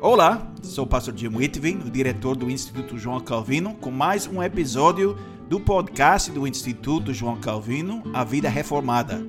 Olá, 0.00 0.46
sou 0.62 0.84
o 0.84 0.86
pastor 0.86 1.12
Jim 1.16 1.26
Whitvin, 1.26 1.78
o 1.78 1.90
diretor 1.90 2.36
do 2.36 2.48
Instituto 2.48 2.96
João 2.96 3.18
Calvino, 3.18 3.74
com 3.74 3.90
mais 3.90 4.28
um 4.28 4.40
episódio 4.40 5.18
do 5.48 5.58
podcast 5.58 6.30
do 6.30 6.46
Instituto 6.46 7.12
João 7.12 7.40
Calvino, 7.40 8.04
A 8.14 8.22
Vida 8.22 8.48
Reformada. 8.48 9.20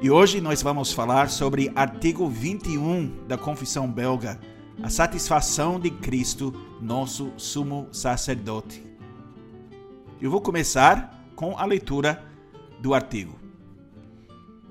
E 0.00 0.10
hoje 0.10 0.40
nós 0.40 0.62
vamos 0.62 0.90
falar 0.90 1.28
sobre 1.28 1.70
artigo 1.74 2.26
21 2.26 3.26
da 3.28 3.36
Confissão 3.36 3.86
Belga, 3.86 4.40
a 4.82 4.88
satisfação 4.88 5.78
de 5.78 5.90
Cristo, 5.90 6.50
nosso 6.80 7.30
sumo 7.36 7.86
sacerdote. 7.92 8.82
Eu 10.18 10.30
vou 10.30 10.40
começar 10.40 11.30
com 11.36 11.58
a 11.58 11.66
leitura 11.66 12.24
do 12.80 12.94
artigo. 12.94 13.39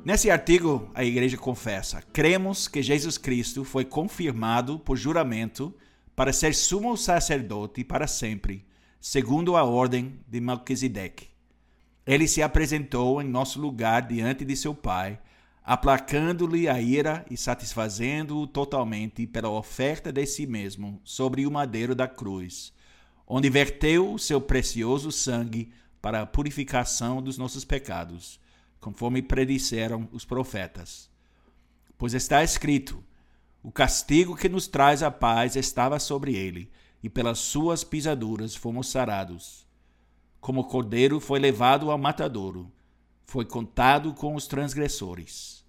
Nesse 0.10 0.32
artigo, 0.32 0.90
a 0.96 1.04
igreja 1.04 1.38
confessa: 1.38 2.02
cremos 2.02 2.68
que 2.68 2.82
Jesus 2.82 3.16
Cristo 3.16 3.64
foi 3.64 3.86
confirmado 3.86 4.80
por 4.80 4.98
juramento 4.98 5.72
para 6.16 6.34
ser 6.34 6.56
sumo 6.56 6.98
sacerdote 6.98 7.84
para 7.84 8.08
sempre, 8.08 8.66
segundo 9.00 9.56
a 9.56 9.64
ordem 9.64 10.20
de 10.28 10.42
Melquisedeque. 10.42 11.28
Ele 12.08 12.28
se 12.28 12.42
apresentou 12.42 13.22
em 13.22 13.30
nosso 13.30 13.62
lugar 13.62 14.08
diante 14.08 14.44
de 14.44 14.56
seu 14.56 14.74
Pai, 14.74 15.20
aplacando-lhe 15.64 16.68
a 16.68 16.82
ira 16.82 17.24
e 17.30 17.38
satisfazendo-o 17.38 18.48
totalmente 18.48 19.28
pela 19.28 19.52
oferta 19.52 20.12
de 20.12 20.26
si 20.26 20.48
mesmo 20.48 21.00
sobre 21.04 21.46
o 21.46 21.52
madeiro 21.52 21.94
da 21.94 22.08
cruz, 22.08 22.74
onde 23.28 23.48
verteu 23.48 24.12
o 24.12 24.18
seu 24.18 24.42
precioso 24.42 25.12
sangue 25.12 25.72
para 26.02 26.22
a 26.24 26.26
purificação 26.26 27.22
dos 27.22 27.38
nossos 27.38 27.64
pecados 27.64 28.40
conforme 28.80 29.22
predisseram 29.22 30.08
os 30.12 30.26
profetas. 30.26 31.10
Pois 31.98 32.14
está 32.14 32.44
escrito: 32.44 33.04
o 33.62 33.72
castigo 33.72 34.36
que 34.36 34.48
nos 34.48 34.68
traz 34.68 35.04
a 35.04 35.12
paz 35.12 35.56
estava 35.56 36.00
sobre 36.00 36.36
ele, 36.36 36.72
e 37.04 37.10
pelas 37.10 37.40
suas 37.40 37.84
pisaduras 37.84 38.56
fomos 38.56 38.90
sarados. 38.90 39.68
Como 40.40 40.64
cordeiro 40.64 41.20
foi 41.20 41.40
levado 41.40 41.92
ao 41.92 41.98
matadouro, 41.98 42.72
foi 43.26 43.46
contado 43.46 44.14
com 44.14 44.34
os 44.34 44.48
transgressores, 44.48 45.66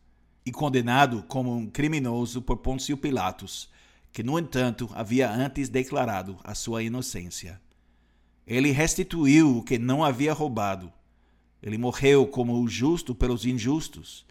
e 0.47 0.53
condenado 0.53 1.25
como 1.25 1.55
um 1.55 1.69
criminoso 1.69 2.41
por 2.41 2.59
Pôncio 2.59 2.97
Pilatos, 2.97 3.69
que, 4.13 4.23
no 4.23 4.39
entanto, 4.39 4.89
havia 4.95 5.31
antes 5.31 5.69
declarado 5.69 6.39
a 6.45 6.55
sua 6.55 6.83
inocência. 6.83 7.61
Ele 8.47 8.71
restituiu 8.71 9.59
o 9.59 9.63
que 9.63 9.79
não 9.79 10.05
havia 10.05 10.33
roubado 10.33 10.93
ele 11.63 11.77
morreu 11.77 12.27
como 12.27 12.61
o 12.61 12.69
justo 12.69 13.15
pelos 13.15 13.45
injustos. 13.45 14.27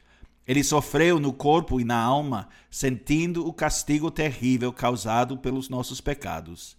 Ele 0.48 0.64
sofreu 0.64 1.20
no 1.20 1.32
corpo 1.32 1.80
e 1.80 1.84
na 1.84 2.02
alma, 2.02 2.50
sentindo 2.72 3.46
o 3.46 3.54
castigo 3.54 4.10
terrível 4.10 4.74
causado 4.74 5.38
pelos 5.38 5.70
nossos 5.70 6.02
pecados. 6.02 6.76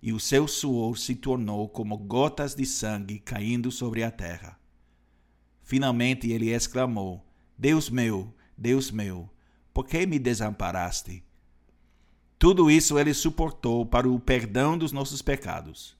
E 0.00 0.12
o 0.12 0.20
seu 0.20 0.46
suor 0.46 0.96
se 0.96 1.16
tornou 1.16 1.68
como 1.68 1.96
gotas 1.98 2.54
de 2.54 2.64
sangue 2.64 3.18
caindo 3.18 3.72
sobre 3.72 4.04
a 4.04 4.10
terra. 4.10 4.56
Finalmente 5.62 6.30
ele 6.30 6.50
exclamou: 6.50 7.26
Deus 7.58 7.90
meu, 7.90 8.32
Deus 8.56 8.92
meu, 8.92 9.28
por 9.74 9.84
que 9.84 10.06
me 10.06 10.20
desamparaste? 10.20 11.24
Tudo 12.38 12.70
isso 12.70 12.96
ele 13.00 13.12
suportou 13.12 13.84
para 13.84 14.08
o 14.08 14.20
perdão 14.20 14.78
dos 14.78 14.92
nossos 14.92 15.20
pecados. 15.20 15.97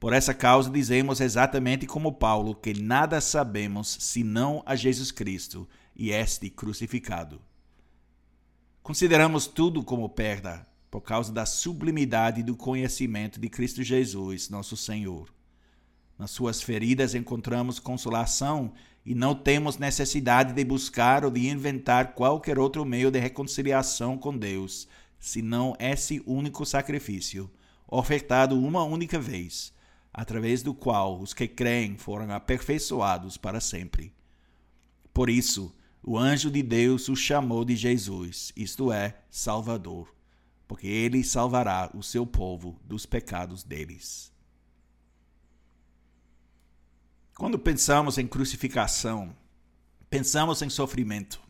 Por 0.00 0.12
essa 0.12 0.32
causa 0.32 0.70
dizemos 0.70 1.20
exatamente 1.20 1.84
como 1.84 2.12
Paulo 2.12 2.54
que 2.54 2.72
nada 2.72 3.20
sabemos 3.20 3.96
senão 4.00 4.62
a 4.64 4.76
Jesus 4.76 5.10
Cristo 5.10 5.68
e 5.96 6.12
este 6.12 6.48
crucificado. 6.48 7.40
Consideramos 8.80 9.48
tudo 9.48 9.82
como 9.82 10.08
perda 10.08 10.64
por 10.88 11.00
causa 11.00 11.32
da 11.32 11.44
sublimidade 11.44 12.44
do 12.44 12.56
conhecimento 12.56 13.40
de 13.40 13.48
Cristo 13.48 13.82
Jesus, 13.82 14.48
nosso 14.48 14.76
Senhor. 14.76 15.34
Nas 16.16 16.30
suas 16.30 16.62
feridas 16.62 17.14
encontramos 17.14 17.80
consolação 17.80 18.72
e 19.04 19.16
não 19.16 19.34
temos 19.34 19.78
necessidade 19.78 20.52
de 20.52 20.64
buscar 20.64 21.24
ou 21.24 21.30
de 21.30 21.48
inventar 21.48 22.14
qualquer 22.14 22.58
outro 22.58 22.84
meio 22.84 23.10
de 23.10 23.18
reconciliação 23.18 24.16
com 24.16 24.36
Deus, 24.36 24.86
senão 25.18 25.76
esse 25.78 26.22
único 26.24 26.64
sacrifício, 26.64 27.50
ofertado 27.88 28.58
uma 28.58 28.84
única 28.84 29.18
vez 29.18 29.76
através 30.18 30.64
do 30.64 30.74
qual 30.74 31.20
os 31.20 31.32
que 31.32 31.46
creem 31.46 31.96
foram 31.96 32.32
aperfeiçoados 32.32 33.36
para 33.36 33.60
sempre. 33.60 34.12
Por 35.14 35.30
isso, 35.30 35.72
o 36.02 36.18
anjo 36.18 36.50
de 36.50 36.60
Deus 36.60 37.08
o 37.08 37.14
chamou 37.14 37.64
de 37.64 37.76
Jesus, 37.76 38.52
isto 38.56 38.90
é, 38.90 39.16
Salvador, 39.30 40.12
porque 40.66 40.88
ele 40.88 41.22
salvará 41.22 41.88
o 41.94 42.02
seu 42.02 42.26
povo 42.26 42.80
dos 42.84 43.06
pecados 43.06 43.62
deles. 43.62 44.32
Quando 47.36 47.56
pensamos 47.56 48.18
em 48.18 48.26
crucificação, 48.26 49.32
pensamos 50.10 50.62
em 50.62 50.68
sofrimento. 50.68 51.40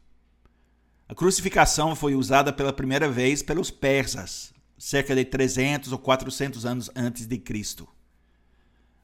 A 1.08 1.14
crucificação 1.14 1.96
foi 1.96 2.14
usada 2.14 2.52
pela 2.52 2.70
primeira 2.70 3.08
vez 3.08 3.42
pelos 3.42 3.70
persas, 3.70 4.52
cerca 4.76 5.14
de 5.14 5.24
300 5.24 5.90
ou 5.90 5.98
400 5.98 6.66
anos 6.66 6.90
antes 6.94 7.24
de 7.24 7.38
Cristo. 7.38 7.88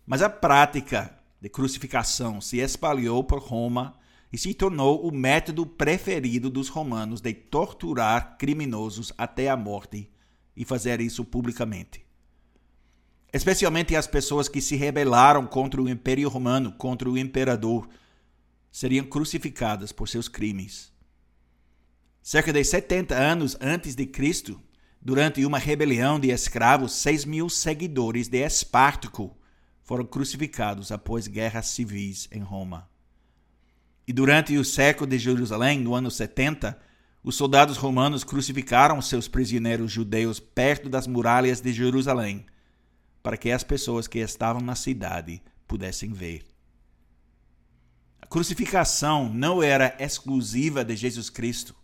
Mas 0.07 0.21
a 0.21 0.29
prática 0.29 1.19
de 1.41 1.49
crucificação 1.49 2.41
se 2.41 2.59
espalhou 2.59 3.25
por 3.25 3.39
Roma 3.39 3.99
e 4.33 4.39
se 4.39 4.53
tornou 4.53 5.07
o 5.07 5.13
método 5.13 5.65
preferido 5.65 6.51
dos 6.51 6.69
romanos 6.69 7.21
de 7.21 7.33
torturar 7.33 8.37
criminosos 8.37 9.13
até 9.17 9.49
a 9.49 9.57
morte 9.57 10.11
e 10.57 10.65
fazer 10.65 11.01
isso 11.01 11.25
publicamente. 11.25 12.05
Especialmente 13.33 13.97
as 13.97 14.07
pessoas 14.07 14.49
que 14.49 14.61
se 14.61 14.77
rebelaram 14.77 15.47
contra 15.47 15.81
o 15.81 15.89
Império 15.89 16.29
Romano, 16.29 16.73
contra 16.73 17.09
o 17.11 17.19
imperador, 17.19 17.89
seriam 18.71 19.07
crucificadas 19.07 19.93
por 19.93 20.09
seus 20.09 20.29
crimes. 20.29 20.93
Cerca 22.23 22.53
de 22.53 22.65
70 22.65 23.15
anos 23.15 23.57
antes 23.61 23.95
de 23.95 24.07
Cristo, 24.07 24.61
durante 25.01 25.45
uma 25.45 25.59
rebelião 25.59 26.19
de 26.19 26.31
escravos, 26.31 26.93
6 26.95 27.25
mil 27.25 27.49
seguidores 27.49 28.29
de 28.29 28.39
Espartaco 28.39 29.37
foram 29.85 30.05
crucificados 30.05 30.91
após 30.91 31.29
guerras 31.29 31.69
civis 31.69 32.27
em 32.33 32.41
Roma. 32.41 32.89
E 34.09 34.13
durante 34.13 34.57
o 34.57 34.65
século 34.65 35.09
de 35.09 35.19
Jerusalém, 35.19 35.79
no 35.79 35.95
ano 35.95 36.11
70, 36.11 36.77
os 37.23 37.37
soldados 37.37 37.77
romanos 37.77 38.25
crucificaram 38.25 39.01
seus 39.01 39.29
prisioneiros 39.29 39.93
judeus 39.93 40.41
perto 40.41 40.89
das 40.89 41.07
muralhas 41.07 41.61
de 41.61 41.73
Jerusalém, 41.73 42.45
para 43.23 43.37
que 43.37 43.51
as 43.51 43.63
pessoas 43.63 44.07
que 44.07 44.19
estavam 44.19 44.61
na 44.61 44.75
cidade 44.75 45.43
pudessem 45.67 46.13
ver. 46.13 46.45
A 48.21 48.27
crucificação 48.27 49.33
não 49.33 49.63
era 49.63 49.95
exclusiva 49.99 50.83
de 50.85 50.97
Jesus 50.97 51.29
Cristo. 51.29 51.75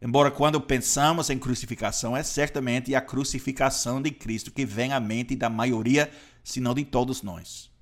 Embora 0.00 0.30
quando 0.30 0.60
pensamos 0.60 1.30
em 1.30 1.38
crucificação, 1.38 2.14
é 2.14 2.22
certamente 2.22 2.94
a 2.94 3.00
crucificação 3.00 4.00
de 4.00 4.10
Cristo 4.10 4.50
que 4.50 4.66
vem 4.66 4.92
à 4.92 5.00
mente 5.00 5.34
da 5.34 5.48
maioria 5.48 6.10
senão 6.44 6.74
de 6.74 6.84
todos 6.84 7.22
nós. 7.22 7.72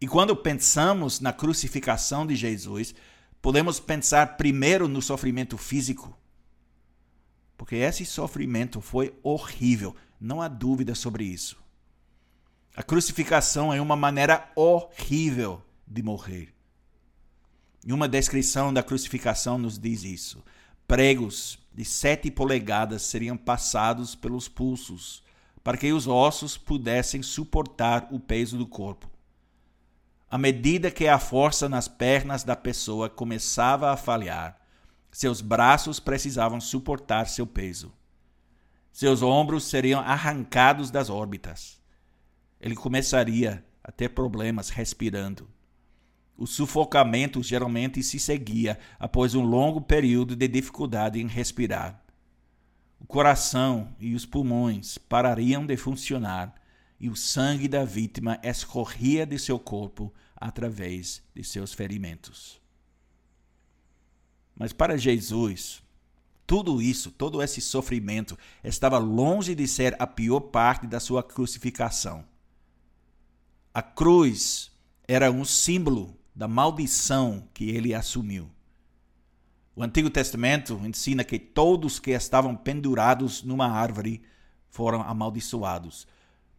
E 0.00 0.08
quando 0.08 0.34
pensamos 0.34 1.20
na 1.20 1.32
crucificação 1.32 2.26
de 2.26 2.34
Jesus, 2.34 2.94
podemos 3.40 3.78
pensar 3.78 4.36
primeiro 4.36 4.88
no 4.88 5.00
sofrimento 5.00 5.56
físico. 5.56 6.18
Porque 7.56 7.76
esse 7.76 8.04
sofrimento 8.04 8.80
foi 8.80 9.14
horrível, 9.22 9.94
não 10.20 10.42
há 10.42 10.48
dúvida 10.48 10.94
sobre 10.94 11.24
isso. 11.24 11.56
A 12.74 12.82
crucificação 12.82 13.72
é 13.72 13.80
uma 13.80 13.96
maneira 13.96 14.50
horrível 14.56 15.62
de 15.86 16.02
morrer. 16.02 16.54
E 17.86 17.92
uma 17.92 18.08
descrição 18.08 18.72
da 18.72 18.82
crucificação 18.82 19.58
nos 19.58 19.78
diz 19.78 20.02
isso. 20.02 20.42
Pregos 20.86 21.58
de 21.72 21.84
sete 21.84 22.30
polegadas 22.30 23.02
seriam 23.02 23.36
passados 23.36 24.14
pelos 24.14 24.48
pulsos 24.48 25.22
para 25.62 25.76
que 25.76 25.92
os 25.92 26.06
ossos 26.06 26.56
pudessem 26.56 27.22
suportar 27.22 28.08
o 28.10 28.18
peso 28.18 28.56
do 28.56 28.66
corpo. 28.66 29.10
À 30.30 30.38
medida 30.38 30.90
que 30.90 31.08
a 31.08 31.18
força 31.18 31.68
nas 31.68 31.88
pernas 31.88 32.44
da 32.44 32.56
pessoa 32.56 33.10
começava 33.10 33.90
a 33.90 33.96
falhar, 33.96 34.58
seus 35.10 35.40
braços 35.40 35.98
precisavam 35.98 36.60
suportar 36.60 37.26
seu 37.26 37.46
peso. 37.46 37.92
Seus 38.92 39.22
ombros 39.22 39.64
seriam 39.64 40.00
arrancados 40.00 40.90
das 40.90 41.10
órbitas. 41.10 41.80
Ele 42.60 42.76
começaria 42.76 43.64
a 43.82 43.90
ter 43.90 44.10
problemas 44.10 44.68
respirando. 44.70 45.48
O 46.36 46.46
sufocamento 46.46 47.42
geralmente 47.42 48.02
se 48.02 48.18
seguia 48.18 48.78
após 48.98 49.34
um 49.34 49.42
longo 49.42 49.80
período 49.80 50.36
de 50.36 50.48
dificuldade 50.48 51.20
em 51.20 51.26
respirar 51.26 51.99
o 53.00 53.06
coração 53.06 53.88
e 53.98 54.14
os 54.14 54.26
pulmões 54.26 54.98
parariam 54.98 55.64
de 55.66 55.76
funcionar 55.76 56.54
e 57.00 57.08
o 57.08 57.16
sangue 57.16 57.66
da 57.66 57.84
vítima 57.84 58.38
escorria 58.42 59.24
de 59.26 59.38
seu 59.38 59.58
corpo 59.58 60.12
através 60.36 61.22
de 61.34 61.42
seus 61.42 61.72
ferimentos. 61.72 62.60
Mas 64.54 64.74
para 64.74 64.98
Jesus, 64.98 65.82
tudo 66.46 66.82
isso, 66.82 67.10
todo 67.10 67.42
esse 67.42 67.60
sofrimento, 67.60 68.38
estava 68.62 68.98
longe 68.98 69.54
de 69.54 69.66
ser 69.66 69.96
a 69.98 70.06
pior 70.06 70.40
parte 70.40 70.86
da 70.86 71.00
sua 71.00 71.22
crucificação. 71.22 72.24
A 73.72 73.80
cruz 73.80 74.70
era 75.08 75.30
um 75.30 75.44
símbolo 75.44 76.14
da 76.34 76.46
maldição 76.46 77.48
que 77.54 77.70
ele 77.70 77.94
assumiu. 77.94 78.50
O 79.74 79.82
Antigo 79.82 80.10
Testamento 80.10 80.80
ensina 80.84 81.22
que 81.22 81.38
todos 81.38 82.00
que 82.00 82.10
estavam 82.10 82.56
pendurados 82.56 83.42
numa 83.42 83.68
árvore 83.68 84.22
foram 84.68 85.00
amaldiçoados. 85.00 86.06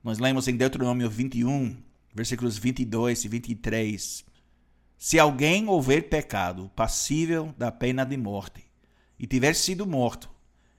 Nós 0.03 0.17
lemos 0.17 0.47
em 0.47 0.55
Deuteronômio 0.55 1.09
21, 1.09 1.77
versículos 2.13 2.57
22 2.57 3.25
e 3.25 3.27
23. 3.27 4.25
Se 4.97 5.19
alguém 5.19 5.67
houver 5.67 6.09
pecado 6.09 6.71
passível 6.75 7.53
da 7.57 7.71
pena 7.71 8.05
de 8.05 8.15
morte, 8.15 8.63
e 9.19 9.27
tiver 9.27 9.53
sido 9.53 9.85
morto, 9.85 10.31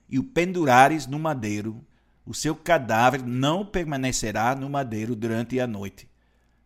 e 0.09 0.17
o 0.19 0.23
pendurares 0.23 1.07
no 1.07 1.19
madeiro, 1.19 1.85
o 2.25 2.33
seu 2.33 2.55
cadáver 2.55 3.23
não 3.23 3.65
permanecerá 3.65 4.55
no 4.55 4.69
madeiro 4.69 5.15
durante 5.15 5.59
a 5.59 5.67
noite, 5.67 6.09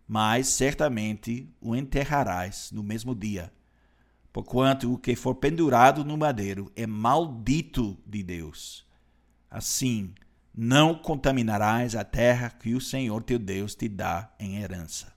mas 0.07 0.47
certamente 0.47 1.53
o 1.59 1.75
enterrarás 1.75 2.71
no 2.71 2.81
mesmo 2.81 3.13
dia. 3.13 3.51
Porquanto 4.37 4.93
o 4.93 4.99
que 4.99 5.15
for 5.15 5.33
pendurado 5.33 6.05
no 6.05 6.15
madeiro 6.15 6.71
é 6.75 6.85
maldito 6.85 7.97
de 8.05 8.21
Deus. 8.21 8.85
Assim, 9.49 10.13
não 10.55 10.93
contaminarás 10.93 11.95
a 11.95 12.03
terra 12.03 12.51
que 12.51 12.75
o 12.75 12.79
Senhor 12.79 13.23
teu 13.23 13.39
Deus 13.39 13.73
te 13.73 13.89
dá 13.89 14.31
em 14.39 14.57
herança. 14.57 15.11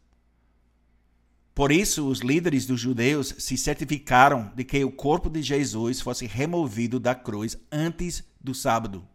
Por 1.55 1.70
isso, 1.70 2.08
os 2.08 2.20
líderes 2.20 2.64
dos 2.64 2.81
judeus 2.81 3.34
se 3.37 3.58
certificaram 3.58 4.50
de 4.56 4.64
que 4.64 4.82
o 4.82 4.90
corpo 4.90 5.28
de 5.28 5.43
Jesus 5.43 6.00
fosse 6.00 6.25
removido 6.25 6.99
da 6.99 7.14
cruz 7.14 7.58
antes 7.70 8.25
do 8.40 8.55
sábado. 8.55 9.06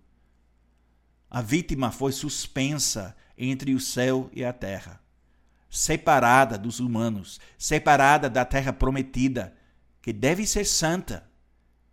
A 1.27 1.41
vítima 1.41 1.89
foi 1.89 2.11
suspensa 2.11 3.17
entre 3.35 3.73
o 3.73 3.79
céu 3.79 4.29
e 4.31 4.45
a 4.45 4.53
terra, 4.53 5.01
separada 5.67 6.59
dos 6.59 6.79
humanos, 6.79 7.39
separada 7.57 8.29
da 8.29 8.45
terra 8.45 8.71
prometida, 8.71 9.51
que 10.05 10.13
deve 10.13 10.45
ser 10.45 10.67
santa, 10.67 11.27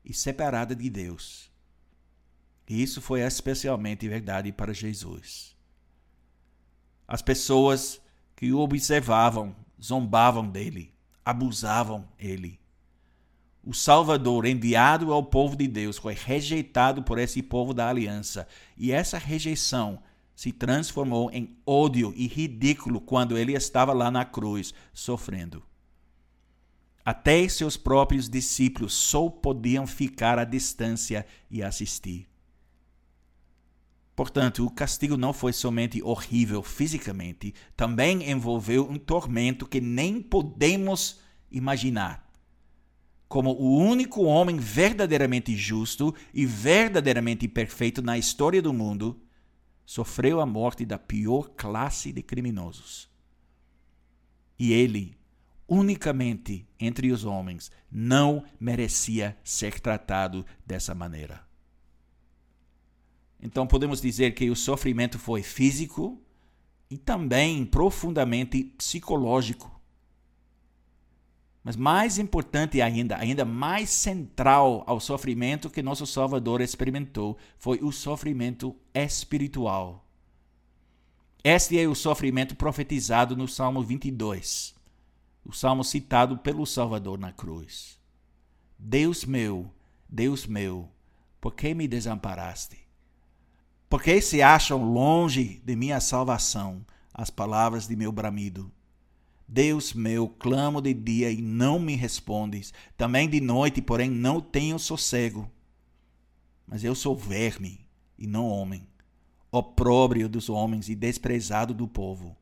e 0.05 0.12
separada 0.12 0.76
de 0.76 0.91
Deus. 0.91 1.50
E 2.69 2.82
isso 2.82 3.00
foi 3.00 3.23
especialmente 3.23 4.06
verdade 4.06 4.53
para 4.53 4.75
Jesus. 4.75 5.56
As 7.09 7.23
pessoas 7.23 8.03
que 8.37 8.53
o 8.53 8.59
observavam 8.59 9.56
zombavam 9.82 10.47
dele, 10.47 10.93
abusavam 11.25 12.06
ele. 12.19 12.61
O 13.64 13.73
Salvador 13.73 14.44
enviado 14.44 15.11
ao 15.11 15.25
povo 15.25 15.56
de 15.56 15.67
Deus 15.67 15.97
foi 15.97 16.12
rejeitado 16.12 17.03
por 17.03 17.19
esse 17.19 17.43
povo 17.43 17.73
da 17.73 17.88
aliança, 17.88 18.47
e 18.76 18.93
essa 18.93 19.17
rejeição 19.17 20.03
se 20.37 20.53
transformou 20.53 21.31
em 21.31 21.56
ódio 21.64 22.12
e 22.14 22.26
ridículo 22.26 23.00
quando 23.00 23.38
ele 23.38 23.55
estava 23.55 23.94
lá 23.94 24.11
na 24.11 24.26
cruz, 24.26 24.75
sofrendo. 24.93 25.62
Até 27.04 27.49
seus 27.49 27.76
próprios 27.76 28.28
discípulos 28.28 28.94
só 28.94 29.28
podiam 29.28 29.87
ficar 29.87 30.38
à 30.38 30.44
distância 30.44 31.26
e 31.50 31.62
assistir. 31.62 32.28
Portanto, 34.14 34.64
o 34.64 34.70
castigo 34.70 35.16
não 35.16 35.32
foi 35.32 35.52
somente 35.52 36.02
horrível 36.02 36.62
fisicamente, 36.62 37.54
também 37.76 38.31
envolveu 38.31 38.88
um 38.88 38.96
tormento 38.96 39.66
que 39.66 39.81
nem 39.81 40.20
podemos 40.20 41.19
imaginar. 41.50 42.31
Como 43.26 43.50
o 43.52 43.78
único 43.78 44.22
homem 44.25 44.58
verdadeiramente 44.58 45.56
justo 45.56 46.14
e 46.34 46.44
verdadeiramente 46.44 47.49
perfeito 47.49 48.02
na 48.02 48.19
história 48.19 48.60
do 48.60 48.72
mundo, 48.72 49.20
sofreu 49.87 50.40
a 50.40 50.46
morte 50.46 50.84
da 50.84 50.99
pior 50.99 51.49
classe 51.56 52.12
de 52.12 52.22
criminosos. 52.22 53.08
E 54.58 54.72
ele, 54.72 55.16
unicamente 55.73 56.69
entre 56.79 57.11
os 57.11 57.25
homens, 57.25 57.73
não 57.91 58.45
merecia 58.61 59.35
ser 59.43 59.81
tratado 59.81 60.45
dessa 60.67 60.95
maneira. 60.95 61.43
Então 63.41 63.67
podemos 63.67 63.99
dizer 63.99 64.33
que 64.33 64.51
o 64.51 64.55
sofrimento 64.55 65.19
foi 65.19 65.43
físico 65.43 66.21
e 66.91 66.99
também 66.99 67.65
profundamente 67.65 68.65
psicológico. 68.77 69.81
Mas 71.65 71.75
mais 71.75 72.19
importante 72.19 72.83
ainda, 72.83 73.17
ainda 73.17 73.47
mais 73.47 73.89
central 73.89 74.85
ao 74.87 75.01
sofrimento 75.01 75.71
que 75.71 75.83
nosso 75.83 76.07
Salvador 76.07 76.61
experimentou, 76.61 77.39
foi 77.57 77.79
o 77.83 77.91
sofrimento 77.91 78.77
espiritual. 78.93 80.07
Este 81.43 81.79
é 81.79 81.89
o 81.89 81.95
sofrimento 81.95 82.55
profetizado 82.55 83.35
no 83.35 83.49
Salmo 83.49 83.83
22, 83.83 84.75
o 85.44 85.53
salmo 85.53 85.83
citado 85.83 86.39
pelo 86.39 86.67
Salvador 86.67 87.19
na 87.19 87.33
cruz. 87.33 87.99
Deus 88.79 89.25
meu, 89.25 89.71
Deus 90.09 90.47
meu, 90.47 90.89
por 91.41 91.55
que 91.55 91.75
me 91.75 91.89
desamparaste? 91.89 92.79
Porque 93.89 94.21
se 94.21 94.41
acham 94.41 94.83
longe 94.83 95.61
de 95.65 95.77
minha 95.77 96.00
salvação 96.00 96.85
as 97.12 97.31
palavras 97.31 97.87
de 97.87 97.94
meu 97.94 98.11
bramido. 98.11 98.73
Deus 99.47 99.93
meu, 99.93 100.29
clamo 100.29 100.81
de 100.81 100.94
dia 100.94 101.31
e 101.31 101.43
não 101.43 101.79
me 101.79 101.95
respondes, 101.95 102.73
também 102.97 103.29
de 103.29 103.41
noite, 103.41 103.83
porém 103.83 104.11
não 104.11 104.41
tenho 104.41 104.79
sossego. 104.79 105.50
Mas 106.67 106.85
eu 106.85 106.95
sou 106.95 107.15
verme 107.15 107.87
e 108.17 108.27
não 108.27 108.49
homem, 108.49 108.87
opróbrio 109.50 110.29
dos 110.29 110.49
homens 110.49 110.88
e 110.88 110.95
desprezado 110.95 111.75
do 111.75 111.87
povo. 111.87 112.35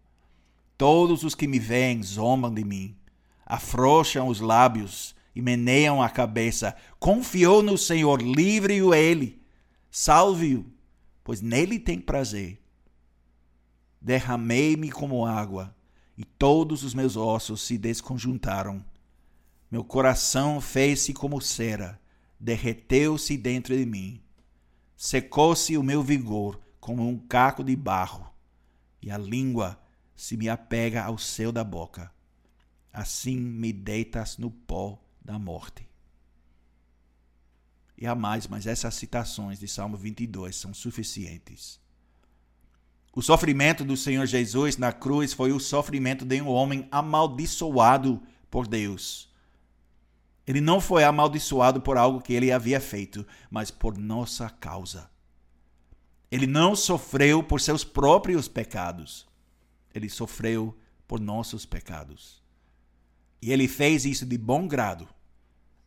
Todos 0.80 1.24
os 1.24 1.34
que 1.34 1.46
me 1.46 1.58
veem 1.58 2.02
zombam 2.02 2.54
de 2.54 2.64
mim, 2.64 2.96
afrouxam 3.44 4.28
os 4.28 4.40
lábios 4.40 5.14
e 5.36 5.42
meneiam 5.42 6.02
a 6.02 6.08
cabeça. 6.08 6.74
Confiou 6.98 7.62
no 7.62 7.76
Senhor, 7.76 8.22
livre-o 8.22 8.94
ele, 8.94 9.42
salve-o 9.90 10.64
pois 11.22 11.42
nele 11.42 11.78
tem 11.78 12.00
prazer. 12.00 12.62
Derramei-me 14.00 14.90
como 14.90 15.26
água, 15.26 15.76
e 16.16 16.24
todos 16.24 16.82
os 16.82 16.94
meus 16.94 17.14
ossos 17.14 17.60
se 17.60 17.76
desconjuntaram. 17.76 18.82
Meu 19.70 19.84
coração 19.84 20.62
fez-se 20.62 21.12
como 21.12 21.42
cera, 21.42 22.00
derreteu-se 22.40 23.36
dentro 23.36 23.76
de 23.76 23.84
mim. 23.84 24.18
Secou-se 24.96 25.76
o 25.76 25.82
meu 25.82 26.02
vigor 26.02 26.58
como 26.80 27.06
um 27.06 27.18
caco 27.18 27.62
de 27.62 27.76
barro, 27.76 28.26
e 29.02 29.10
a 29.10 29.18
língua 29.18 29.78
se 30.20 30.36
me 30.36 30.48
apega 30.48 31.04
ao 31.04 31.18
céu 31.18 31.52
da 31.52 31.64
boca. 31.64 32.12
Assim 32.92 33.36
me 33.36 33.72
deitas 33.72 34.38
no 34.38 34.50
pó 34.50 35.00
da 35.24 35.38
morte 35.38 35.90
e 38.00 38.06
há 38.06 38.14
mais, 38.14 38.46
mas 38.46 38.66
essas 38.66 38.94
citações 38.94 39.60
de 39.60 39.68
Salmo 39.68 39.96
22 39.96 40.56
são 40.56 40.72
suficientes. 40.72 41.78
O 43.14 43.20
sofrimento 43.20 43.84
do 43.84 43.96
Senhor 43.96 44.24
Jesus 44.24 44.78
na 44.78 44.90
cruz 44.90 45.34
foi 45.34 45.52
o 45.52 45.60
sofrimento 45.60 46.24
de 46.24 46.40
um 46.40 46.48
homem 46.48 46.88
amaldiçoado 46.90 48.22
por 48.50 48.66
Deus. 48.66 49.28
Ele 50.46 50.62
não 50.62 50.80
foi 50.80 51.04
amaldiçoado 51.04 51.82
por 51.82 51.98
algo 51.98 52.22
que 52.22 52.32
ele 52.32 52.50
havia 52.50 52.80
feito, 52.80 53.26
mas 53.50 53.70
por 53.70 53.98
nossa 53.98 54.48
causa. 54.48 55.10
Ele 56.30 56.46
não 56.46 56.74
sofreu 56.74 57.42
por 57.42 57.60
seus 57.60 57.84
próprios 57.84 58.48
pecados. 58.48 59.28
Ele 59.94 60.08
sofreu 60.08 60.76
por 61.06 61.20
nossos 61.20 61.66
pecados. 61.66 62.42
E 63.42 63.52
ele 63.52 63.66
fez 63.66 64.04
isso 64.04 64.26
de 64.26 64.36
bom 64.36 64.68
grado 64.68 65.08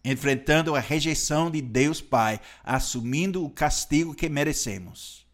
enfrentando 0.04 0.76
a 0.76 0.80
rejeição 0.80 1.50
de 1.50 1.62
Deus 1.62 2.02
Pai, 2.02 2.40
assumindo 2.64 3.46
o 3.46 3.50
castigo 3.50 4.14
que 4.14 4.28
merecemos, 4.28 5.26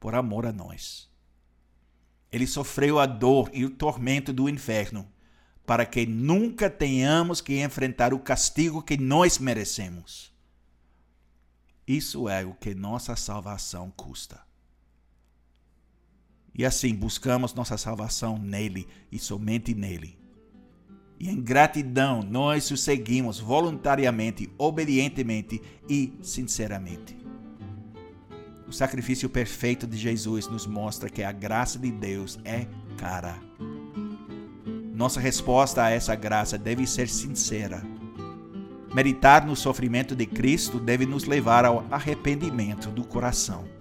por 0.00 0.14
amor 0.14 0.44
a 0.44 0.52
nós. 0.52 1.08
Ele 2.32 2.46
sofreu 2.46 2.98
a 2.98 3.06
dor 3.06 3.48
e 3.52 3.64
o 3.64 3.70
tormento 3.70 4.32
do 4.32 4.48
inferno, 4.48 5.08
para 5.64 5.86
que 5.86 6.04
nunca 6.04 6.68
tenhamos 6.68 7.40
que 7.40 7.62
enfrentar 7.62 8.12
o 8.12 8.18
castigo 8.18 8.82
que 8.82 8.96
nós 8.96 9.38
merecemos. 9.38 10.32
Isso 11.86 12.28
é 12.28 12.44
o 12.44 12.54
que 12.54 12.74
nossa 12.74 13.14
salvação 13.14 13.90
custa. 13.90 14.40
E 16.58 16.64
assim 16.64 16.92
buscamos 16.92 17.54
nossa 17.54 17.78
salvação 17.78 18.36
nele 18.36 18.88
e 19.12 19.18
somente 19.18 19.72
nele. 19.72 20.18
E 21.20 21.30
em 21.30 21.40
gratidão 21.40 22.20
nós 22.20 22.68
o 22.72 22.76
seguimos 22.76 23.38
voluntariamente, 23.38 24.50
obedientemente 24.58 25.62
e 25.88 26.12
sinceramente. 26.20 27.16
O 28.66 28.72
sacrifício 28.72 29.30
perfeito 29.30 29.86
de 29.86 29.96
Jesus 29.96 30.48
nos 30.48 30.66
mostra 30.66 31.08
que 31.08 31.22
a 31.22 31.30
graça 31.30 31.78
de 31.78 31.92
Deus 31.92 32.40
é 32.44 32.66
cara. 32.96 33.38
Nossa 34.92 35.20
resposta 35.20 35.84
a 35.84 35.90
essa 35.90 36.16
graça 36.16 36.58
deve 36.58 36.88
ser 36.88 37.08
sincera. 37.08 37.80
Meditar 38.92 39.46
no 39.46 39.54
sofrimento 39.54 40.16
de 40.16 40.26
Cristo 40.26 40.80
deve 40.80 41.06
nos 41.06 41.24
levar 41.24 41.64
ao 41.64 41.86
arrependimento 41.88 42.90
do 42.90 43.04
coração. 43.04 43.77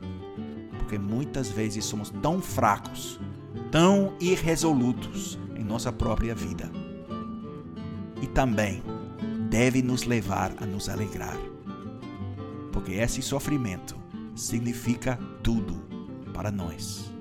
Porque 0.88 0.98
muitas 0.98 1.50
vezes 1.50 1.84
somos 1.84 2.10
tão 2.22 2.41
fracos, 2.41 3.20
tão 3.70 4.13
irresolutos 4.22 5.38
em 5.53 5.62
nossa 5.62 5.91
própria 5.91 6.34
vida. 6.34 6.72
E 8.22 8.25
também 8.25 8.82
deve 9.50 9.82
nos 9.82 10.03
levar 10.06 10.53
a 10.56 10.65
nos 10.65 10.88
alegrar. 10.88 11.38
Porque 12.72 12.94
esse 12.94 13.22
sofrimento 13.22 13.98
significa 14.34 15.20
tudo 15.44 15.75
para 16.34 16.51
nós. 16.51 17.12